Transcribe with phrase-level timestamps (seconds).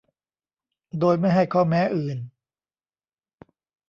[0.99, 2.17] โดยไม่ให้ข้อแม้อื่น